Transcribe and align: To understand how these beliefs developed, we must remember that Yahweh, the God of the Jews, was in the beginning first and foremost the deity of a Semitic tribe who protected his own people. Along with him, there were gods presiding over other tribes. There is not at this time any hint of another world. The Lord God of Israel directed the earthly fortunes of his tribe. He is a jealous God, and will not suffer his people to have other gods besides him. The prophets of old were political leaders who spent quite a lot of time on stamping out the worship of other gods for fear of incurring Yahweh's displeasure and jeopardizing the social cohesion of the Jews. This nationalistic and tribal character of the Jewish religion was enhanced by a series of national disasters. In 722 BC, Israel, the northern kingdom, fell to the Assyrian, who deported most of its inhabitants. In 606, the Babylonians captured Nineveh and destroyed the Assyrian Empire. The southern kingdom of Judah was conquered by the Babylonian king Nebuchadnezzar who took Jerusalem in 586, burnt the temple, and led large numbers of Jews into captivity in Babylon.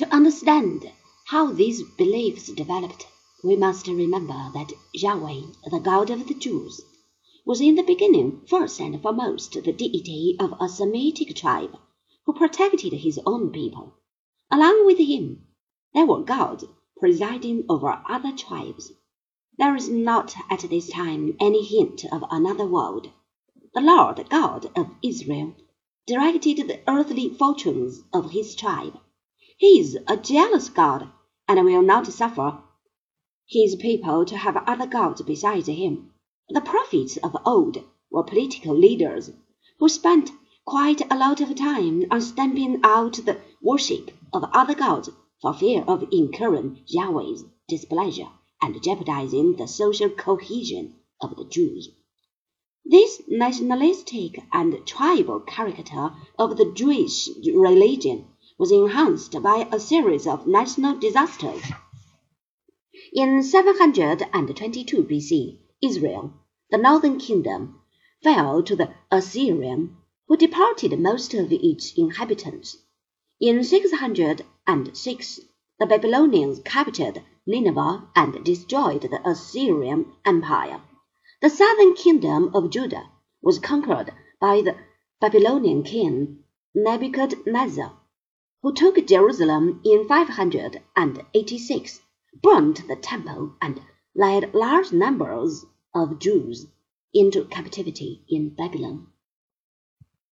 To 0.00 0.14
understand 0.14 0.90
how 1.26 1.52
these 1.52 1.82
beliefs 1.98 2.50
developed, 2.50 3.06
we 3.44 3.54
must 3.54 3.86
remember 3.86 4.50
that 4.54 4.72
Yahweh, 4.94 5.42
the 5.70 5.78
God 5.78 6.08
of 6.08 6.26
the 6.26 6.32
Jews, 6.32 6.80
was 7.44 7.60
in 7.60 7.74
the 7.74 7.82
beginning 7.82 8.40
first 8.48 8.80
and 8.80 9.02
foremost 9.02 9.52
the 9.52 9.72
deity 9.74 10.36
of 10.40 10.54
a 10.58 10.70
Semitic 10.70 11.36
tribe 11.36 11.76
who 12.24 12.32
protected 12.32 12.94
his 12.94 13.20
own 13.26 13.50
people. 13.50 13.92
Along 14.50 14.86
with 14.86 14.96
him, 14.96 15.44
there 15.92 16.06
were 16.06 16.22
gods 16.22 16.64
presiding 16.98 17.66
over 17.68 18.02
other 18.08 18.32
tribes. 18.32 18.90
There 19.58 19.76
is 19.76 19.90
not 19.90 20.34
at 20.48 20.60
this 20.60 20.88
time 20.88 21.36
any 21.38 21.62
hint 21.62 22.06
of 22.10 22.24
another 22.30 22.64
world. 22.64 23.10
The 23.74 23.82
Lord 23.82 24.30
God 24.30 24.72
of 24.74 24.92
Israel 25.02 25.56
directed 26.06 26.66
the 26.66 26.80
earthly 26.88 27.28
fortunes 27.28 28.00
of 28.14 28.30
his 28.30 28.54
tribe. 28.54 28.98
He 29.60 29.78
is 29.78 29.98
a 30.08 30.16
jealous 30.16 30.70
God, 30.70 31.10
and 31.46 31.62
will 31.66 31.82
not 31.82 32.06
suffer 32.06 32.62
his 33.46 33.76
people 33.76 34.24
to 34.24 34.38
have 34.38 34.56
other 34.56 34.86
gods 34.86 35.20
besides 35.20 35.66
him. 35.66 36.14
The 36.48 36.62
prophets 36.62 37.18
of 37.18 37.36
old 37.44 37.76
were 38.10 38.22
political 38.22 38.74
leaders 38.74 39.30
who 39.78 39.90
spent 39.90 40.30
quite 40.64 41.02
a 41.12 41.14
lot 41.14 41.42
of 41.42 41.54
time 41.56 42.06
on 42.10 42.22
stamping 42.22 42.80
out 42.82 43.16
the 43.26 43.38
worship 43.60 44.10
of 44.32 44.44
other 44.54 44.74
gods 44.74 45.10
for 45.42 45.52
fear 45.52 45.84
of 45.86 46.08
incurring 46.10 46.82
Yahweh's 46.86 47.44
displeasure 47.68 48.30
and 48.62 48.82
jeopardizing 48.82 49.56
the 49.56 49.68
social 49.68 50.08
cohesion 50.08 50.94
of 51.20 51.36
the 51.36 51.44
Jews. 51.44 51.90
This 52.86 53.20
nationalistic 53.28 54.42
and 54.54 54.86
tribal 54.86 55.40
character 55.40 56.14
of 56.38 56.56
the 56.56 56.72
Jewish 56.72 57.28
religion 57.44 58.24
was 58.60 58.70
enhanced 58.70 59.42
by 59.42 59.66
a 59.72 59.80
series 59.80 60.26
of 60.26 60.46
national 60.46 60.94
disasters. 60.98 61.62
In 63.10 63.42
722 63.42 65.02
BC, 65.02 65.58
Israel, 65.82 66.34
the 66.70 66.76
northern 66.76 67.18
kingdom, 67.18 67.80
fell 68.22 68.62
to 68.62 68.76
the 68.76 68.90
Assyrian, 69.10 69.96
who 70.28 70.36
deported 70.36 71.00
most 71.00 71.32
of 71.32 71.50
its 71.50 71.94
inhabitants. 71.96 72.76
In 73.40 73.64
606, 73.64 75.40
the 75.78 75.86
Babylonians 75.86 76.60
captured 76.62 77.22
Nineveh 77.46 78.10
and 78.14 78.44
destroyed 78.44 79.00
the 79.00 79.26
Assyrian 79.26 80.12
Empire. 80.26 80.82
The 81.40 81.48
southern 81.48 81.94
kingdom 81.94 82.50
of 82.54 82.68
Judah 82.68 83.08
was 83.40 83.58
conquered 83.58 84.12
by 84.38 84.60
the 84.60 84.76
Babylonian 85.18 85.82
king 85.82 86.44
Nebuchadnezzar 86.74 87.96
who 88.62 88.74
took 88.74 89.06
Jerusalem 89.06 89.80
in 89.84 90.06
586, 90.06 92.00
burnt 92.42 92.86
the 92.88 92.96
temple, 92.96 93.54
and 93.62 93.80
led 94.14 94.54
large 94.54 94.92
numbers 94.92 95.64
of 95.94 96.18
Jews 96.18 96.66
into 97.14 97.44
captivity 97.46 98.22
in 98.28 98.50
Babylon. 98.50 99.06